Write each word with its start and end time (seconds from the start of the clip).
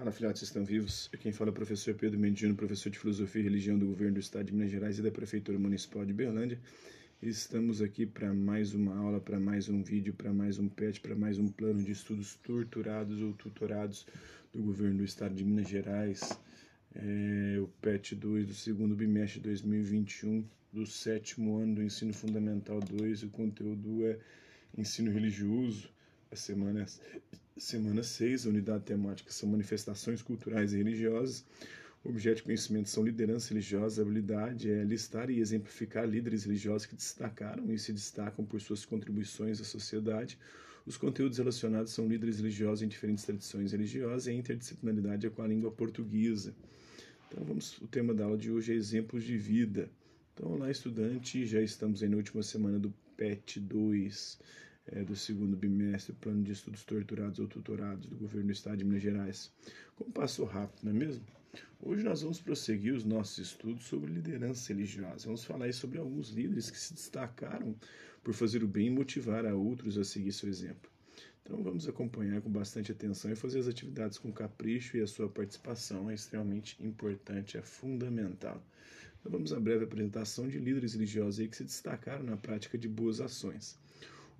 Fala, 0.00 0.12
filhotes, 0.12 0.40
estão 0.40 0.64
vivos? 0.64 1.10
Quem 1.20 1.30
fala 1.30 1.50
é 1.50 1.52
o 1.52 1.54
professor 1.54 1.94
Pedro 1.94 2.18
Mendino, 2.18 2.54
professor 2.54 2.88
de 2.88 2.98
Filosofia 2.98 3.42
e 3.42 3.44
Religião 3.44 3.78
do 3.78 3.84
Governo 3.84 4.14
do 4.14 4.20
Estado 4.20 4.46
de 4.46 4.54
Minas 4.54 4.70
Gerais 4.70 4.98
e 4.98 5.02
da 5.02 5.10
Prefeitura 5.10 5.58
Municipal 5.58 6.06
de 6.06 6.14
Berlândia. 6.14 6.58
Estamos 7.20 7.82
aqui 7.82 8.06
para 8.06 8.32
mais 8.32 8.72
uma 8.72 8.96
aula, 8.96 9.20
para 9.20 9.38
mais 9.38 9.68
um 9.68 9.82
vídeo, 9.82 10.14
para 10.14 10.32
mais 10.32 10.58
um 10.58 10.70
PET, 10.70 11.02
para 11.02 11.14
mais 11.14 11.38
um 11.38 11.48
plano 11.48 11.82
de 11.82 11.92
estudos 11.92 12.34
torturados 12.36 13.20
ou 13.20 13.34
tutorados 13.34 14.06
do 14.54 14.62
Governo 14.62 14.96
do 14.96 15.04
Estado 15.04 15.34
de 15.34 15.44
Minas 15.44 15.68
Gerais. 15.68 16.22
É 16.94 17.58
o 17.60 17.68
PET 17.82 18.14
2 18.14 18.46
do 18.46 18.54
segundo 18.54 18.94
bimestre 18.94 19.38
de 19.38 19.48
2021, 19.48 20.42
do 20.72 20.86
sétimo 20.86 21.58
ano 21.58 21.74
do 21.74 21.82
Ensino 21.82 22.14
Fundamental 22.14 22.80
2. 22.80 23.24
O 23.24 23.28
conteúdo 23.28 24.06
é 24.06 24.18
Ensino 24.78 25.12
Religioso 25.12 25.90
a 26.32 26.36
semana, 26.36 26.86
semana 27.60 28.02
6, 28.02 28.46
a 28.46 28.48
unidade 28.48 28.84
temática 28.84 29.30
são 29.30 29.48
manifestações 29.48 30.22
culturais 30.22 30.72
e 30.72 30.78
religiosas. 30.78 31.44
O 32.02 32.08
objeto 32.08 32.38
de 32.38 32.42
conhecimento 32.44 32.88
são 32.88 33.04
liderança 33.04 33.50
religiosa, 33.50 34.00
a 34.00 34.04
habilidade 34.04 34.70
é 34.70 34.82
listar 34.82 35.28
e 35.30 35.38
exemplificar 35.38 36.08
líderes 36.08 36.44
religiosos 36.44 36.86
que 36.86 36.96
destacaram 36.96 37.70
e 37.70 37.78
se 37.78 37.92
destacam 37.92 38.44
por 38.44 38.60
suas 38.60 38.86
contribuições 38.86 39.60
à 39.60 39.64
sociedade. 39.64 40.38
Os 40.86 40.96
conteúdos 40.96 41.36
relacionados 41.36 41.92
são 41.92 42.08
líderes 42.08 42.38
religiosos 42.38 42.82
em 42.82 42.88
diferentes 42.88 43.24
tradições 43.24 43.72
religiosas 43.72 44.26
e 44.26 44.30
a 44.30 44.34
interdisciplinaridade 44.34 45.26
é 45.26 45.30
com 45.30 45.42
a 45.42 45.46
língua 45.46 45.70
portuguesa. 45.70 46.54
Então 47.28 47.44
vamos, 47.44 47.76
o 47.82 47.86
tema 47.86 48.14
da 48.14 48.24
aula 48.24 48.38
de 48.38 48.50
hoje 48.50 48.72
é 48.72 48.74
exemplos 48.74 49.22
de 49.22 49.36
vida. 49.36 49.90
Então 50.32 50.52
olá 50.52 50.70
estudante, 50.70 51.44
já 51.44 51.60
estamos 51.60 52.02
aí 52.02 52.08
na 52.08 52.16
última 52.16 52.42
semana 52.42 52.78
do 52.78 52.90
PET 53.18 53.60
2 53.60 54.38
é, 54.86 55.04
do 55.04 55.14
segundo 55.14 55.56
bimestre, 55.56 56.14
Plano 56.14 56.42
de 56.42 56.52
Estudos 56.52 56.84
Torturados 56.84 57.38
ou 57.38 57.46
Tutorados 57.46 58.06
do 58.06 58.16
Governo 58.16 58.46
do 58.46 58.52
Estado 58.52 58.78
de 58.78 58.84
Minas 58.84 59.02
Gerais. 59.02 59.52
Como 59.96 60.10
passou 60.12 60.46
rápido, 60.46 60.84
não 60.84 60.90
é 60.90 60.94
mesmo? 60.94 61.24
Hoje 61.80 62.02
nós 62.04 62.22
vamos 62.22 62.40
prosseguir 62.40 62.94
os 62.94 63.04
nossos 63.04 63.38
estudos 63.38 63.84
sobre 63.84 64.12
liderança 64.12 64.72
religiosa. 64.72 65.26
Vamos 65.26 65.44
falar 65.44 65.72
sobre 65.72 65.98
alguns 65.98 66.30
líderes 66.30 66.70
que 66.70 66.78
se 66.78 66.94
destacaram 66.94 67.74
por 68.22 68.34
fazer 68.34 68.62
o 68.62 68.68
bem 68.68 68.86
e 68.86 68.90
motivar 68.90 69.46
a 69.46 69.54
outros 69.54 69.96
a 69.98 70.04
seguir 70.04 70.32
seu 70.32 70.48
exemplo. 70.48 70.90
Então 71.42 71.62
vamos 71.62 71.88
acompanhar 71.88 72.40
com 72.42 72.50
bastante 72.50 72.92
atenção 72.92 73.30
e 73.30 73.36
fazer 73.36 73.58
as 73.58 73.66
atividades 73.66 74.18
com 74.18 74.32
capricho 74.32 74.96
e 74.96 75.00
a 75.00 75.06
sua 75.06 75.28
participação 75.28 76.10
é 76.10 76.14
extremamente 76.14 76.76
importante, 76.84 77.56
é 77.56 77.62
fundamental. 77.62 78.62
Então 79.18 79.32
vamos 79.32 79.52
à 79.52 79.58
breve 79.58 79.84
apresentação 79.84 80.48
de 80.48 80.58
líderes 80.58 80.94
religiosos 80.94 81.40
aí 81.40 81.48
que 81.48 81.56
se 81.56 81.64
destacaram 81.64 82.24
na 82.24 82.36
prática 82.36 82.78
de 82.78 82.88
boas 82.88 83.20
ações 83.20 83.78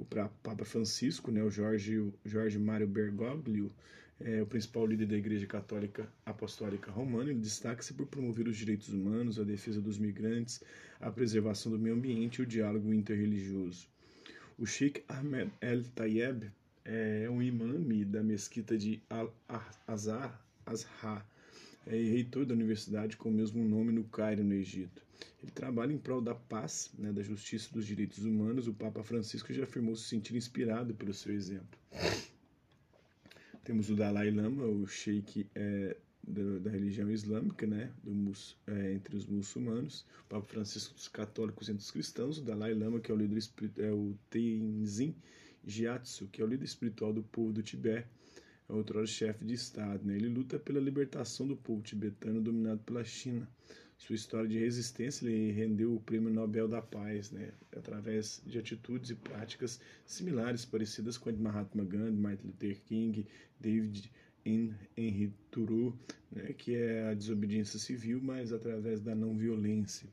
o 0.01 0.05
Papa 0.05 0.65
Francisco, 0.65 1.31
né, 1.31 1.43
o 1.43 1.51
Jorge, 1.51 2.11
Jorge 2.25 2.59
Mário 2.59 2.87
Bergoglio, 2.87 3.70
é 4.19 4.43
o 4.43 4.47
principal 4.47 4.87
líder 4.87 5.06
da 5.06 5.17
Igreja 5.17 5.47
Católica 5.47 6.11
Apostólica 6.25 6.91
Romana. 6.91 7.31
Ele 7.31 7.41
destaca-se 7.41 7.93
por 7.93 8.06
promover 8.06 8.48
os 8.48 8.56
direitos 8.56 8.89
humanos, 8.89 9.39
a 9.39 9.45
defesa 9.45 9.81
dos 9.81 9.98
migrantes, 9.98 10.62
a 11.01 11.11
preservação 11.11 11.73
do 11.73 11.78
meio 11.78 11.95
ambiente 11.95 12.37
e 12.37 12.43
o 12.43 12.47
diálogo 12.47 12.93
interreligioso. 12.93 13.87
O 14.59 14.67
Sheikh 14.67 15.03
Ahmed 15.09 15.51
El 15.61 15.84
Tayeb 15.95 16.51
é 16.84 17.28
um 17.31 17.43
imame 17.43 18.05
da 18.05 18.23
mesquita 18.23 18.77
de 18.77 19.01
Al-Azhar, 19.09 20.39
Azhar, 20.67 21.27
é 21.86 21.97
reitor 21.97 22.45
da 22.45 22.55
universidade 22.55 23.17
com 23.17 23.28
o 23.28 23.33
mesmo 23.33 23.67
nome 23.67 23.92
no 23.92 24.05
Cairo, 24.05 24.45
no 24.45 24.55
Egito. 24.55 25.03
Ele 25.42 25.50
trabalha 25.53 25.92
em 25.92 25.98
prol 25.98 26.20
da 26.20 26.34
paz, 26.34 26.91
né, 26.98 27.12
da 27.12 27.22
justiça 27.22 27.69
e 27.70 27.75
dos 27.75 27.87
direitos 27.87 28.25
humanos. 28.25 28.69
O 28.69 28.75
Papa 28.75 29.03
Francisco 29.03 29.53
já 29.53 29.64
afirmou 29.64 29.97
se 29.97 30.09
sentir 30.09 30.37
inspirado 30.37 30.95
pelo 30.95 31.14
seu 31.14 31.33
exemplo. 31.33 31.78
Temos 33.64 33.91
o 33.91 33.97
Dalai 33.97 34.31
Lama, 34.31 34.64
o 34.64 34.87
sheik 34.87 35.47
é, 35.55 35.97
da, 36.22 36.59
da, 36.59 36.70
religião 36.70 37.10
islâmica, 37.10 37.66
né, 37.66 37.91
do, 38.03 38.33
é, 38.66 38.93
entre 38.93 39.16
os 39.16 39.27
muçulmanos. 39.27 40.04
O 40.25 40.28
Papa 40.28 40.47
Francisco 40.47 40.94
dos 40.94 41.09
católicos 41.09 41.69
entre 41.69 41.83
os 41.83 41.91
cristãos. 41.91 42.38
O 42.38 42.43
Dalai 42.43 42.75
Lama, 42.75 43.00
que 43.00 43.10
é 43.10 43.15
o 43.15 43.19
líder 43.19 43.43
é 43.78 43.93
o 43.93 44.15
Tenzin 44.28 45.15
Gyatso, 45.66 46.28
que 46.28 46.41
é 46.41 46.44
o 46.44 46.49
líder 46.49 46.65
espiritual 46.65 47.12
do 47.12 47.22
povo 47.22 47.53
do 47.53 47.62
Tibete 47.62 48.09
é 48.70 48.72
outro 48.72 49.04
chefe 49.06 49.44
de 49.44 49.54
Estado. 49.54 50.06
Né? 50.06 50.16
Ele 50.16 50.28
luta 50.28 50.58
pela 50.58 50.81
libertação 50.81 51.47
do 51.47 51.56
povo 51.56 51.82
tibetano 51.82 52.41
dominado 52.41 52.81
pela 52.81 53.04
China. 53.04 53.48
Sua 53.98 54.14
história 54.14 54.48
de 54.48 54.58
resistência 54.58 55.26
lhe 55.26 55.50
rendeu 55.50 55.94
o 55.94 56.00
Prêmio 56.00 56.31
Nobel 56.31 56.66
da 56.66 56.80
Paz, 56.80 57.30
né? 57.30 57.53
através 57.76 58.41
de 58.47 58.59
atitudes 58.59 59.10
e 59.10 59.14
práticas 59.14 59.80
similares, 60.06 60.64
parecidas 60.64 61.19
com 61.19 61.28
a 61.28 61.32
de 61.32 61.41
Mahatma 61.41 61.84
Gandhi, 61.84 62.16
Martin 62.16 62.47
Luther 62.47 62.80
King, 62.86 63.26
David 63.59 64.10
Henry 64.44 65.34
Thoreau, 65.50 65.94
né? 66.30 66.54
que 66.54 66.75
é 66.75 67.09
a 67.09 67.14
desobediência 67.14 67.78
civil, 67.78 68.20
mas 68.22 68.53
através 68.53 69.00
da 69.00 69.14
não 69.14 69.36
violência. 69.36 70.09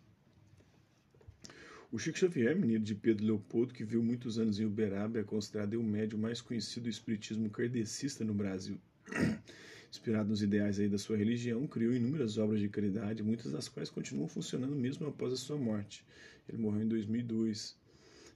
O 1.90 1.98
Chico 1.98 2.18
Xavier, 2.18 2.53
menino 2.53 2.84
de 2.84 2.94
Pedro 2.94 3.25
Leopoldo, 3.25 3.74
que 3.74 3.86
viu 3.86 4.03
muitos 4.03 4.38
anos 4.38 4.59
em 4.59 4.66
Uberaba, 4.66 5.20
é 5.20 5.24
considerado 5.24 5.75
o 5.75 5.84
médium 5.84 6.20
mais 6.20 6.42
conhecido 6.42 6.84
do 6.84 6.90
espiritismo 6.90 7.50
kardecista 7.50 8.25
no 8.25 8.34
Brasil. 8.34 8.78
Inspirado 9.90 10.28
nos 10.28 10.42
ideais 10.42 10.81
aí 10.81 10.90
da 10.90 10.97
sua 10.97 11.16
religião, 11.16 11.66
criou 11.66 11.94
inúmeras 11.94 12.38
obras 12.38 12.59
de 12.59 12.68
caridade, 12.68 13.24
muitas 13.24 13.53
das 13.53 13.70
quais 13.70 13.90
continuam 13.90 14.28
funcionando 14.28 14.76
mesmo 14.76 15.08
após 15.08 15.31
a 15.31 15.38
sua 15.38 15.58
morte. 15.58 16.06
Ele 16.50 16.58
morreu 16.58 16.81
em 16.81 16.90
2002. 16.90 17.78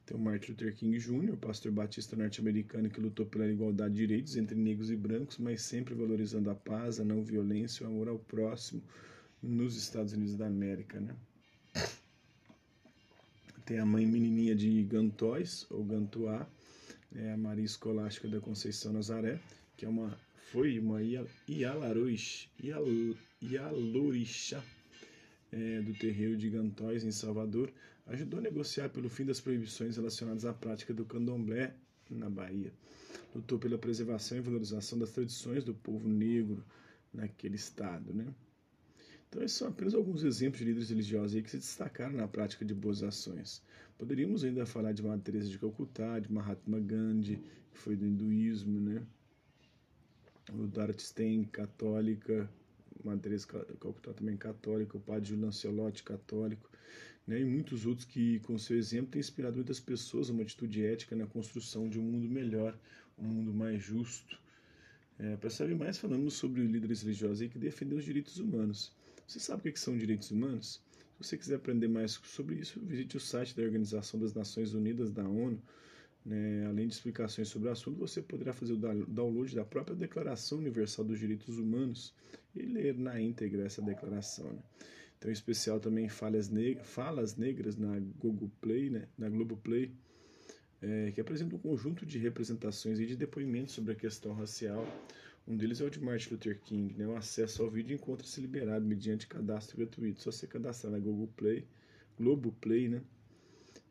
Tem 0.05 0.15
o 0.15 0.19
Martin 0.19 0.51
Luther 0.51 0.73
King 0.73 0.97
Jr., 0.97 1.35
pastor 1.35 1.73
batista 1.73 2.15
norte-americano 2.15 2.89
que 2.89 3.01
lutou 3.01 3.25
pela 3.25 3.45
igualdade 3.45 3.95
de 3.95 3.99
direitos 4.07 4.37
entre 4.37 4.55
negros 4.55 4.89
e 4.89 4.95
brancos, 4.95 5.37
mas 5.37 5.61
sempre 5.61 5.93
valorizando 5.93 6.49
a 6.49 6.55
paz, 6.55 7.01
a 7.01 7.03
não 7.03 7.21
violência 7.21 7.85
o 7.85 7.89
amor 7.89 8.07
ao 8.07 8.17
próximo 8.17 8.81
nos 9.43 9.75
Estados 9.75 10.13
Unidos 10.13 10.37
da 10.37 10.47
América, 10.47 11.01
né? 11.01 11.13
Tem 13.71 13.79
a 13.79 13.85
mãe 13.85 14.05
menininha 14.05 14.53
de 14.53 14.83
Gantóis, 14.83 15.65
ou 15.69 15.81
Gantuá, 15.81 16.45
é 17.15 17.31
a 17.31 17.37
Maria 17.37 17.63
Escolástica 17.63 18.27
da 18.27 18.41
Conceição 18.41 18.91
Nazaré, 18.91 19.39
que 19.77 19.85
é 19.85 19.87
uma, 19.87 20.19
foi 20.51 20.77
uma 20.77 20.99
Ialorixá 23.39 24.61
é, 25.53 25.81
do 25.83 25.93
terreiro 25.93 26.35
de 26.35 26.49
Gantóis, 26.49 27.05
em 27.05 27.11
Salvador, 27.11 27.71
ajudou 28.07 28.41
a 28.41 28.43
negociar 28.43 28.89
pelo 28.89 29.07
fim 29.07 29.23
das 29.23 29.39
proibições 29.39 29.95
relacionadas 29.95 30.43
à 30.43 30.51
prática 30.51 30.93
do 30.93 31.05
candomblé 31.05 31.73
na 32.09 32.29
Bahia. 32.29 32.73
Lutou 33.33 33.57
pela 33.57 33.77
preservação 33.77 34.37
e 34.37 34.41
valorização 34.41 34.99
das 34.99 35.11
tradições 35.11 35.63
do 35.63 35.73
povo 35.73 36.09
negro 36.09 36.61
naquele 37.13 37.55
estado, 37.55 38.13
né? 38.13 38.35
Então, 39.31 39.41
esses 39.43 39.57
são 39.57 39.69
apenas 39.69 39.93
alguns 39.93 40.23
exemplos 40.25 40.59
de 40.59 40.65
líderes 40.65 40.89
religiosos 40.89 41.41
que 41.41 41.49
se 41.49 41.57
destacaram 41.57 42.17
na 42.17 42.27
prática 42.27 42.65
de 42.65 42.73
boas 42.73 43.01
ações. 43.01 43.63
Poderíamos 43.97 44.43
ainda 44.43 44.65
falar 44.65 44.91
de 44.91 45.01
Madre 45.01 45.21
Teresa 45.21 45.49
de 45.49 45.57
Calcutá, 45.57 46.19
de 46.19 46.29
Mahatma 46.29 46.81
Gandhi, 46.81 47.41
que 47.71 47.77
foi 47.77 47.95
do 47.95 48.05
hinduísmo, 48.05 48.77
né? 48.81 49.01
O 50.51 50.67
Dorothy 50.67 51.03
Stein, 51.03 51.45
católica, 51.45 52.49
Madre 53.05 53.21
Teresa 53.21 53.47
de 53.47 53.77
Calcutá 53.77 54.11
também 54.11 54.35
católica, 54.35 54.97
o 54.97 54.99
Padre 54.99 55.29
Julian 55.29 55.45
Lancelotti, 55.45 56.03
católico, 56.03 56.69
né? 57.25 57.39
E 57.39 57.45
muitos 57.45 57.85
outros 57.85 58.05
que, 58.05 58.41
com 58.41 58.57
seu 58.57 58.77
exemplo, 58.77 59.11
têm 59.11 59.21
inspirado 59.21 59.55
muitas 59.55 59.79
pessoas 59.79 60.29
a 60.29 60.33
uma 60.33 60.41
atitude 60.41 60.83
ética 60.83 61.15
na 61.15 61.25
construção 61.25 61.87
de 61.87 61.97
um 61.97 62.03
mundo 62.03 62.27
melhor, 62.27 62.77
um 63.17 63.27
mundo 63.27 63.53
mais 63.53 63.81
justo. 63.81 64.37
É, 65.17 65.37
Para 65.37 65.49
saber 65.49 65.75
mais, 65.75 65.97
falamos 65.97 66.33
sobre 66.33 66.67
líderes 66.67 67.01
religiosos 67.01 67.47
que 67.47 67.57
defendem 67.57 67.97
os 67.97 68.03
direitos 68.03 68.37
humanos. 68.37 68.91
Você 69.31 69.39
sabe 69.39 69.69
o 69.69 69.71
que 69.71 69.79
são 69.79 69.97
direitos 69.97 70.29
humanos? 70.29 70.81
Se 71.21 71.29
você 71.29 71.37
quiser 71.37 71.55
aprender 71.55 71.87
mais 71.87 72.19
sobre 72.21 72.55
isso, 72.55 72.81
visite 72.81 73.15
o 73.15 73.19
site 73.19 73.55
da 73.55 73.63
Organização 73.63 74.19
das 74.19 74.33
Nações 74.33 74.73
Unidas, 74.73 75.09
da 75.09 75.23
ONU. 75.23 75.57
Né? 76.25 76.65
Além 76.65 76.85
de 76.85 76.95
explicações 76.95 77.47
sobre 77.47 77.69
o 77.69 77.71
assunto, 77.71 77.97
você 77.97 78.21
poderá 78.21 78.51
fazer 78.51 78.73
o 78.73 78.77
download 79.07 79.55
da 79.55 79.63
própria 79.63 79.95
Declaração 79.95 80.57
Universal 80.57 81.05
dos 81.05 81.17
Direitos 81.17 81.57
Humanos 81.57 82.13
e 82.53 82.63
ler 82.63 82.97
na 82.97 83.21
íntegra 83.21 83.63
essa 83.63 83.81
declaração. 83.81 84.51
Né? 84.51 84.59
Então, 85.17 85.31
em 85.31 85.33
especial 85.33 85.79
também 85.79 86.09
Falas, 86.09 86.49
Neg 86.49 86.83
Falas 86.83 87.37
Negras 87.37 87.77
na 87.77 88.01
Google 88.19 88.51
Play, 88.59 88.89
né? 88.89 89.07
na 89.17 89.29
Globoplay, 89.29 89.95
é, 90.81 91.11
que 91.11 91.21
apresenta 91.21 91.55
um 91.55 91.59
conjunto 91.59 92.05
de 92.05 92.17
representações 92.17 92.99
e 92.99 93.05
de 93.05 93.15
depoimentos 93.15 93.73
sobre 93.73 93.93
a 93.93 93.95
questão 93.95 94.33
racial 94.33 94.85
um 95.51 95.57
deles 95.57 95.81
é 95.81 95.83
o 95.83 95.89
de 95.89 95.99
Martin 95.99 96.29
Luther 96.31 96.57
King, 96.61 96.93
né? 96.97 97.05
O 97.05 97.13
acesso 97.13 97.61
ao 97.61 97.69
vídeo 97.69 97.93
encontra-se 97.93 98.39
liberado 98.39 98.85
mediante 98.85 99.27
cadastro 99.27 99.75
gratuito. 99.75 100.21
Só 100.21 100.31
você 100.31 100.47
cadastrar 100.47 100.93
na 100.93 100.97
Google 100.97 101.27
Play, 101.35 101.67
Globo 102.17 102.53
Play, 102.61 102.87
né? 102.87 103.01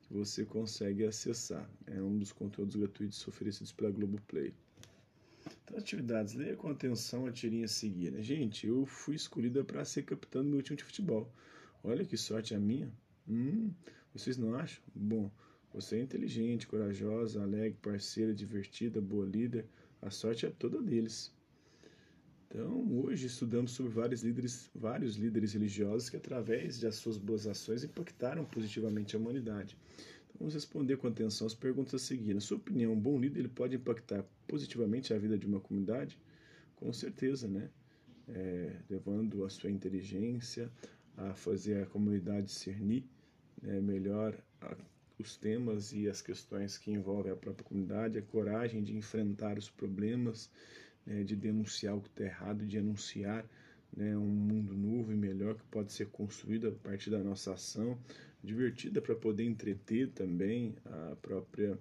Que 0.04 0.14
você 0.14 0.46
consegue 0.46 1.04
acessar. 1.04 1.70
É 1.86 2.00
um 2.00 2.16
dos 2.16 2.32
conteúdos 2.32 2.76
gratuitos 2.76 3.28
oferecidos 3.28 3.72
pela 3.72 3.90
Globo 3.90 4.18
Play. 4.26 4.54
Então, 5.62 5.76
atividades, 5.76 6.32
leia 6.32 6.56
com 6.56 6.70
atenção 6.70 7.26
a 7.26 7.30
tirinha 7.30 7.66
a 7.66 7.68
seguir. 7.68 8.10
Né? 8.10 8.22
Gente, 8.22 8.66
eu 8.66 8.86
fui 8.86 9.14
escolhida 9.14 9.62
para 9.62 9.84
ser 9.84 10.04
capitão 10.04 10.42
do 10.42 10.48
meu 10.48 10.62
time 10.62 10.78
de 10.78 10.84
futebol. 10.84 11.30
Olha 11.84 12.06
que 12.06 12.16
sorte 12.16 12.54
a 12.54 12.58
minha. 12.58 12.90
Hum, 13.28 13.70
vocês 14.14 14.38
não 14.38 14.54
acham? 14.54 14.82
Bom, 14.94 15.30
você 15.74 15.96
é 15.96 16.00
inteligente, 16.00 16.66
corajosa, 16.66 17.42
alegre, 17.42 17.76
parceira, 17.82 18.32
divertida, 18.32 18.98
boa 18.98 19.26
líder. 19.26 19.66
A 20.00 20.10
sorte 20.10 20.46
é 20.46 20.50
toda 20.50 20.80
deles. 20.80 21.30
Então, 22.52 22.84
hoje 23.04 23.28
estudamos 23.28 23.70
sobre 23.70 23.92
vários 23.92 24.22
líderes, 24.22 24.68
vários 24.74 25.14
líderes 25.14 25.52
religiosos 25.52 26.10
que, 26.10 26.16
através 26.16 26.80
de 26.80 26.90
suas 26.90 27.16
boas 27.16 27.46
ações, 27.46 27.84
impactaram 27.84 28.44
positivamente 28.44 29.14
a 29.14 29.20
humanidade. 29.20 29.76
Então, 30.24 30.36
vamos 30.40 30.54
responder 30.54 30.96
com 30.96 31.06
atenção 31.06 31.46
as 31.46 31.54
perguntas 31.54 31.94
a 31.94 31.98
seguir. 32.04 32.34
Na 32.34 32.40
sua 32.40 32.56
opinião, 32.56 32.92
um 32.92 32.98
bom 32.98 33.20
líder 33.20 33.38
ele 33.38 33.48
pode 33.48 33.76
impactar 33.76 34.24
positivamente 34.48 35.14
a 35.14 35.18
vida 35.18 35.38
de 35.38 35.46
uma 35.46 35.60
comunidade? 35.60 36.18
Com 36.74 36.92
certeza, 36.92 37.46
né? 37.46 37.70
É, 38.26 38.74
levando 38.90 39.44
a 39.44 39.48
sua 39.48 39.70
inteligência 39.70 40.68
a 41.16 41.32
fazer 41.34 41.84
a 41.84 41.86
comunidade 41.86 42.46
discernir 42.46 43.04
né, 43.62 43.80
melhor 43.80 44.36
a, 44.60 44.76
os 45.20 45.36
temas 45.36 45.92
e 45.92 46.08
as 46.08 46.20
questões 46.20 46.76
que 46.76 46.90
envolvem 46.90 47.30
a 47.30 47.36
própria 47.36 47.64
comunidade, 47.64 48.18
a 48.18 48.22
coragem 48.22 48.82
de 48.82 48.96
enfrentar 48.96 49.56
os 49.56 49.70
problemas, 49.70 50.50
né, 51.06 51.22
de 51.22 51.36
denunciar 51.36 51.96
o 51.96 52.00
que 52.00 52.08
está 52.08 52.24
errado, 52.24 52.66
de 52.66 52.78
anunciar 52.78 53.44
né, 53.96 54.16
um 54.16 54.26
mundo 54.26 54.74
novo 54.74 55.12
e 55.12 55.16
melhor 55.16 55.54
que 55.54 55.64
pode 55.64 55.92
ser 55.92 56.06
construído 56.06 56.68
a 56.68 56.72
partir 56.72 57.10
da 57.10 57.18
nossa 57.18 57.54
ação, 57.54 57.98
divertida 58.42 59.00
para 59.00 59.14
poder 59.14 59.44
entreter 59.44 60.08
também 60.10 60.74
a 60.84 61.16
própria 61.20 61.78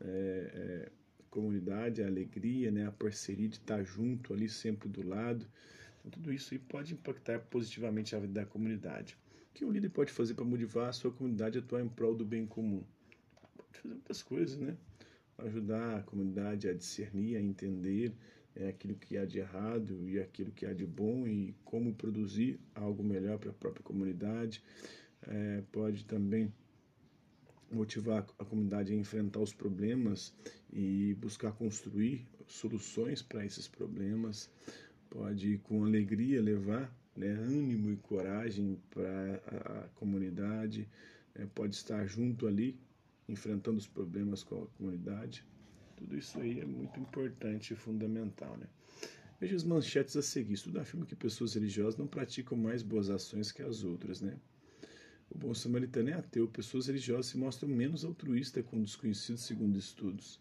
é, 0.00 0.06
é, 0.06 0.92
comunidade, 1.30 2.02
a 2.02 2.06
alegria, 2.06 2.70
né, 2.70 2.86
a 2.86 2.92
parceria 2.92 3.48
de 3.48 3.56
estar 3.56 3.82
junto 3.84 4.32
ali 4.32 4.48
sempre 4.48 4.88
do 4.88 5.06
lado. 5.06 5.46
Então, 6.00 6.10
tudo 6.12 6.32
isso 6.32 6.54
aí 6.54 6.60
pode 6.60 6.94
impactar 6.94 7.40
positivamente 7.40 8.14
a 8.14 8.18
vida 8.18 8.40
da 8.40 8.46
comunidade. 8.46 9.16
O 9.50 9.54
que 9.54 9.64
um 9.64 9.70
líder 9.70 9.90
pode 9.90 10.12
fazer 10.12 10.34
para 10.34 10.44
motivar 10.44 10.88
a 10.88 10.92
sua 10.92 11.10
comunidade 11.12 11.58
a 11.58 11.60
atuar 11.60 11.80
em 11.82 11.88
prol 11.88 12.14
do 12.14 12.24
bem 12.24 12.46
comum? 12.46 12.82
Pode 13.56 13.78
fazer 13.78 13.94
muitas 13.94 14.22
coisas, 14.22 14.58
né? 14.58 14.76
Ajudar 15.38 15.98
a 15.98 16.02
comunidade 16.02 16.68
a 16.68 16.74
discernir, 16.74 17.36
a 17.36 17.40
entender, 17.40 18.12
é 18.56 18.68
aquilo 18.68 18.94
que 18.94 19.16
há 19.16 19.24
de 19.24 19.38
errado 19.38 20.08
e 20.08 20.20
aquilo 20.20 20.52
que 20.52 20.64
há 20.64 20.72
de 20.72 20.86
bom 20.86 21.26
e 21.26 21.54
como 21.64 21.94
produzir 21.94 22.60
algo 22.74 23.02
melhor 23.02 23.38
para 23.38 23.50
a 23.50 23.54
própria 23.54 23.82
comunidade. 23.82 24.62
É, 25.26 25.62
pode 25.72 26.04
também 26.04 26.52
motivar 27.70 28.24
a 28.38 28.44
comunidade 28.44 28.92
a 28.92 28.96
enfrentar 28.96 29.40
os 29.40 29.52
problemas 29.52 30.32
e 30.72 31.14
buscar 31.14 31.52
construir 31.52 32.26
soluções 32.46 33.22
para 33.22 33.44
esses 33.44 33.66
problemas. 33.66 34.50
Pode, 35.10 35.58
com 35.58 35.84
alegria, 35.84 36.40
levar 36.40 36.94
né, 37.16 37.30
ânimo 37.30 37.90
e 37.90 37.96
coragem 37.96 38.78
para 38.90 39.42
a, 39.46 39.88
comunidade. 39.94 40.88
É, 41.34 41.46
pode 41.46 41.74
estar 41.74 42.06
junto 42.06 42.46
ali, 42.46 42.78
enfrentando 43.28 43.78
os 43.78 43.86
problemas 43.88 44.44
com 44.44 44.62
a 44.62 44.66
comunidade 44.78 45.44
tudo 45.96 46.16
isso 46.16 46.38
aí 46.40 46.60
é 46.60 46.64
muito 46.64 46.98
importante 47.00 47.72
e 47.72 47.76
fundamental, 47.76 48.56
né? 48.56 48.66
Veja 49.40 49.56
as 49.56 49.64
manchetes 49.64 50.16
a 50.16 50.22
seguir. 50.22 50.54
Estudo 50.54 50.80
afirma 50.80 51.04
que 51.04 51.16
pessoas 51.16 51.54
religiosas 51.54 51.96
não 51.96 52.06
praticam 52.06 52.56
mais 52.56 52.82
boas 52.82 53.10
ações 53.10 53.52
que 53.52 53.62
as 53.62 53.82
outras, 53.82 54.20
né? 54.20 54.36
O 55.30 55.36
bom 55.36 55.52
samaritano 55.52 56.10
é 56.10 56.14
ateu. 56.14 56.46
Pessoas 56.46 56.86
religiosas 56.86 57.26
se 57.26 57.36
mostram 57.36 57.68
menos 57.68 58.04
altruístas 58.04 58.64
com 58.64 58.82
desconhecidos, 58.82 59.42
segundo 59.42 59.78
estudos. 59.78 60.40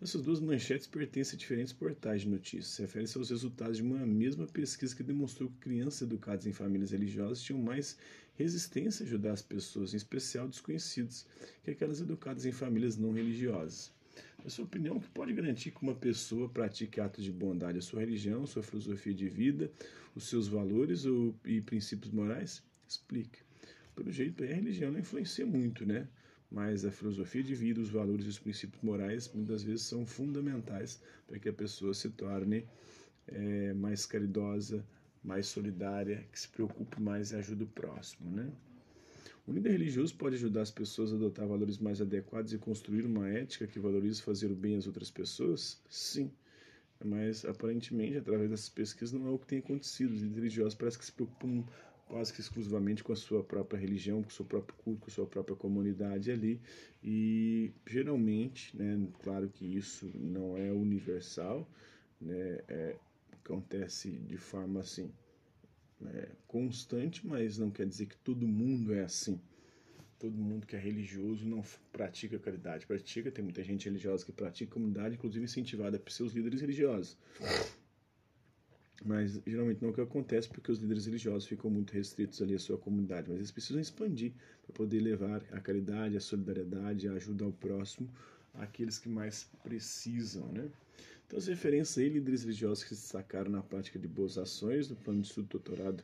Então, 0.00 0.06
essas 0.06 0.22
duas 0.22 0.40
manchetes 0.40 0.86
pertencem 0.86 1.36
a 1.36 1.38
diferentes 1.38 1.72
portais 1.72 2.22
de 2.22 2.28
notícias. 2.28 2.76
Referem-se 2.78 3.18
aos 3.18 3.28
resultados 3.28 3.76
de 3.76 3.82
uma 3.82 4.06
mesma 4.06 4.46
pesquisa 4.46 4.96
que 4.96 5.02
demonstrou 5.02 5.50
que 5.50 5.56
crianças 5.56 6.02
educadas 6.02 6.46
em 6.46 6.52
famílias 6.52 6.92
religiosas 6.92 7.42
tinham 7.42 7.60
mais 7.60 7.98
resistência 8.34 9.04
a 9.04 9.06
ajudar 9.06 9.32
as 9.32 9.42
pessoas, 9.42 9.92
em 9.92 9.98
especial 9.98 10.48
desconhecidos, 10.48 11.26
que 11.62 11.72
aquelas 11.72 12.00
educadas 12.00 12.46
em 12.46 12.52
famílias 12.52 12.96
não 12.96 13.12
religiosas. 13.12 13.92
A 14.44 14.48
sua 14.48 14.64
opinião 14.64 14.98
que 14.98 15.08
pode 15.10 15.32
garantir 15.32 15.70
que 15.70 15.82
uma 15.82 15.94
pessoa 15.94 16.48
pratique 16.48 17.00
atos 17.00 17.24
de 17.24 17.30
bondade, 17.30 17.78
a 17.78 17.82
sua 17.82 18.00
religião, 18.00 18.46
sua 18.46 18.62
filosofia 18.62 19.12
de 19.12 19.28
vida, 19.28 19.70
os 20.14 20.28
seus 20.28 20.48
valores 20.48 21.04
ou, 21.04 21.34
e 21.44 21.60
princípios 21.60 22.10
morais? 22.10 22.62
Explique. 22.88 23.40
Pelo 23.94 24.10
jeito, 24.10 24.42
a 24.42 24.46
religião 24.46 24.90
não 24.90 25.00
influencia 25.00 25.44
muito, 25.44 25.84
né? 25.84 26.08
Mas 26.50 26.84
a 26.84 26.90
filosofia 26.90 27.42
de 27.42 27.54
vida, 27.54 27.80
os 27.80 27.90
valores 27.90 28.24
e 28.24 28.28
os 28.28 28.38
princípios 28.38 28.82
morais 28.82 29.30
muitas 29.32 29.62
vezes 29.62 29.82
são 29.82 30.06
fundamentais 30.06 31.00
para 31.26 31.38
que 31.38 31.48
a 31.48 31.52
pessoa 31.52 31.94
se 31.94 32.08
torne 32.10 32.66
é, 33.28 33.72
mais 33.74 34.06
caridosa, 34.06 34.84
mais 35.22 35.46
solidária, 35.46 36.26
que 36.32 36.40
se 36.40 36.48
preocupe 36.48 37.00
mais 37.00 37.30
e 37.30 37.36
ajude 37.36 37.64
o 37.64 37.68
próximo, 37.68 38.30
né? 38.30 38.50
O 39.46 39.52
líder 39.52 39.72
religioso 39.72 40.14
pode 40.16 40.36
ajudar 40.36 40.62
as 40.62 40.70
pessoas 40.70 41.12
a 41.12 41.16
adotar 41.16 41.46
valores 41.46 41.78
mais 41.78 42.00
adequados 42.00 42.52
e 42.52 42.58
construir 42.58 43.04
uma 43.04 43.28
ética 43.28 43.66
que 43.66 43.78
valorize 43.78 44.22
fazer 44.22 44.50
o 44.50 44.54
bem 44.54 44.76
às 44.76 44.86
outras 44.86 45.10
pessoas? 45.10 45.82
Sim. 45.88 46.30
Mas, 47.02 47.44
aparentemente, 47.44 48.18
através 48.18 48.50
dessas 48.50 48.68
pesquisas, 48.68 49.18
não 49.18 49.26
é 49.26 49.30
o 49.30 49.38
que 49.38 49.46
tem 49.46 49.58
acontecido. 49.58 50.12
Os 50.12 50.20
líderes 50.20 50.36
religiosos 50.36 50.74
parecem 50.74 51.00
que 51.00 51.06
se 51.06 51.12
preocupam 51.12 51.64
quase 52.06 52.32
que 52.32 52.40
exclusivamente 52.40 53.02
com 53.02 53.12
a 53.12 53.16
sua 53.16 53.42
própria 53.42 53.78
religião, 53.78 54.22
com 54.22 54.28
o 54.28 54.32
seu 54.32 54.44
próprio 54.44 54.76
culto, 54.78 55.00
com 55.00 55.10
a 55.10 55.14
sua 55.14 55.26
própria 55.26 55.56
comunidade 55.56 56.30
ali. 56.30 56.60
E, 57.02 57.72
geralmente, 57.86 58.76
né, 58.76 59.08
claro 59.22 59.48
que 59.48 59.64
isso 59.64 60.10
não 60.14 60.56
é 60.56 60.70
universal, 60.72 61.70
né, 62.20 62.60
é, 62.68 62.96
acontece 63.32 64.10
de 64.10 64.36
forma 64.36 64.80
assim 64.80 65.10
é, 66.08 66.28
constante, 66.46 67.26
mas 67.26 67.58
não 67.58 67.70
quer 67.70 67.86
dizer 67.86 68.06
que 68.06 68.16
todo 68.16 68.46
mundo 68.46 68.94
é 68.94 69.02
assim. 69.02 69.40
Todo 70.18 70.36
mundo 70.36 70.66
que 70.66 70.76
é 70.76 70.78
religioso 70.78 71.46
não 71.46 71.62
pratica 71.92 72.38
caridade. 72.38 72.86
Pratica, 72.86 73.30
tem 73.30 73.42
muita 73.42 73.64
gente 73.64 73.86
religiosa 73.86 74.24
que 74.24 74.32
pratica 74.32 74.72
comunidade, 74.72 75.14
inclusive 75.14 75.44
incentivada 75.44 75.98
por 75.98 76.12
seus 76.12 76.32
líderes 76.32 76.60
religiosos. 76.60 77.16
Mas 79.02 79.40
geralmente 79.46 79.80
não 79.80 79.88
é 79.88 79.92
o 79.92 79.94
que 79.94 80.00
acontece 80.02 80.46
porque 80.46 80.70
os 80.70 80.78
líderes 80.78 81.06
religiosos 81.06 81.48
ficam 81.48 81.70
muito 81.70 81.92
restritos 81.92 82.42
ali 82.42 82.54
à 82.54 82.58
sua 82.58 82.76
comunidade. 82.76 83.28
Mas 83.28 83.38
eles 83.38 83.50
precisam 83.50 83.80
expandir 83.80 84.32
para 84.62 84.74
poder 84.74 85.00
levar 85.00 85.42
a 85.52 85.60
caridade, 85.60 86.18
a 86.18 86.20
solidariedade, 86.20 87.08
a 87.08 87.12
ajuda 87.12 87.46
ao 87.46 87.52
próximo 87.52 88.10
àqueles 88.54 88.98
que 88.98 89.08
mais 89.08 89.48
precisam, 89.62 90.46
né? 90.52 90.70
Então, 91.26 91.38
as 91.38 91.46
referências 91.46 91.96
aí, 91.98 92.08
líderes 92.08 92.42
religiosos 92.42 92.82
que 92.82 92.94
se 92.94 93.02
destacaram 93.02 93.50
na 93.50 93.62
prática 93.62 93.98
de 93.98 94.08
boas 94.08 94.36
ações 94.36 94.88
no 94.88 94.96
plano 94.96 95.20
de 95.20 95.28
estudo 95.28 95.46
doutorado 95.46 96.02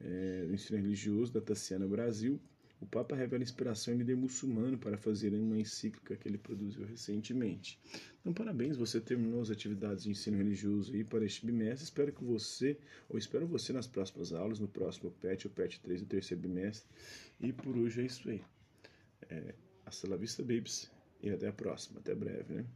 é, 0.00 0.44
do 0.46 0.52
ensino 0.52 0.78
religioso 0.78 1.32
da 1.32 1.40
Tassiana 1.40 1.86
Brasil, 1.86 2.38
o 2.80 2.86
Papa 2.86 3.16
revela 3.16 3.42
inspiração 3.42 3.92
em 3.92 3.96
líder 3.96 4.16
muçulmano 4.16 4.78
para 4.78 4.96
fazer 4.96 5.32
uma 5.34 5.58
encíclica 5.58 6.16
que 6.16 6.28
ele 6.28 6.38
produziu 6.38 6.84
recentemente. 6.84 7.78
Então, 8.20 8.32
parabéns, 8.32 8.76
você 8.76 9.00
terminou 9.00 9.40
as 9.40 9.50
atividades 9.50 10.04
de 10.04 10.10
ensino 10.10 10.36
religioso 10.36 10.92
aí 10.92 11.02
para 11.02 11.24
este 11.24 11.44
bimestre. 11.44 11.84
Espero 11.84 12.12
que 12.12 12.22
você, 12.22 12.78
ou 13.08 13.18
espero 13.18 13.46
você 13.46 13.72
nas 13.72 13.86
próximas 13.86 14.32
aulas, 14.32 14.60
no 14.60 14.68
próximo 14.68 15.10
PET, 15.10 15.46
o 15.46 15.50
PET 15.50 15.80
3 15.80 16.02
do 16.02 16.06
terceiro 16.06 16.42
bimestre. 16.42 16.88
E 17.40 17.52
por 17.52 17.76
hoje 17.76 18.02
é 18.02 18.04
isso 18.04 18.28
aí. 18.28 18.42
É, 19.28 19.54
hasta 19.84 20.08
la 20.08 20.16
vista, 20.16 20.42
babes. 20.42 20.88
E 21.22 21.30
até 21.30 21.48
a 21.48 21.52
próxima. 21.52 22.00
Até 22.00 22.14
breve, 22.14 22.54
né? 22.54 22.66